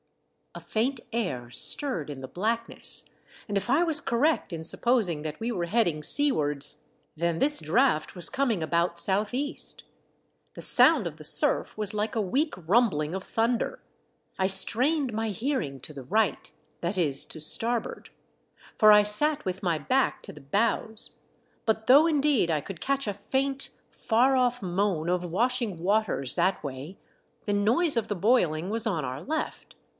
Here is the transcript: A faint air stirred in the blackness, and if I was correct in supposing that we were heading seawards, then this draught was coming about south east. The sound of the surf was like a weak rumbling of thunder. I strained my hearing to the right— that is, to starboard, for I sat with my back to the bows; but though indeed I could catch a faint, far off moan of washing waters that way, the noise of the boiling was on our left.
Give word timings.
A 0.53 0.59
faint 0.59 0.99
air 1.13 1.49
stirred 1.51 2.09
in 2.09 2.19
the 2.21 2.27
blackness, 2.27 3.05
and 3.47 3.55
if 3.55 3.69
I 3.69 3.83
was 3.83 4.01
correct 4.01 4.51
in 4.51 4.63
supposing 4.65 5.21
that 5.21 5.39
we 5.39 5.51
were 5.51 5.65
heading 5.67 6.01
seawards, 6.03 6.79
then 7.15 7.37
this 7.39 7.59
draught 7.59 8.15
was 8.15 8.29
coming 8.29 8.61
about 8.61 8.99
south 8.99 9.33
east. 9.33 9.83
The 10.55 10.61
sound 10.61 11.05
of 11.07 11.15
the 11.15 11.23
surf 11.23 11.77
was 11.77 11.93
like 11.93 12.15
a 12.15 12.19
weak 12.21 12.55
rumbling 12.67 13.13
of 13.15 13.23
thunder. 13.23 13.79
I 14.37 14.47
strained 14.47 15.13
my 15.13 15.29
hearing 15.29 15.79
to 15.81 15.93
the 15.93 16.03
right— 16.03 16.51
that 16.81 16.97
is, 16.97 17.23
to 17.25 17.39
starboard, 17.39 18.09
for 18.77 18.91
I 18.91 19.03
sat 19.03 19.45
with 19.45 19.63
my 19.63 19.77
back 19.77 20.21
to 20.23 20.33
the 20.33 20.41
bows; 20.41 21.17
but 21.65 21.85
though 21.85 22.07
indeed 22.07 22.51
I 22.51 22.59
could 22.59 22.81
catch 22.81 23.07
a 23.07 23.13
faint, 23.13 23.69
far 23.89 24.35
off 24.35 24.61
moan 24.63 25.09
of 25.09 25.23
washing 25.23 25.79
waters 25.79 26.33
that 26.35 26.61
way, 26.61 26.97
the 27.45 27.53
noise 27.53 27.95
of 27.95 28.09
the 28.09 28.15
boiling 28.15 28.69
was 28.69 28.85
on 28.87 29.05
our 29.05 29.21
left. 29.23 29.75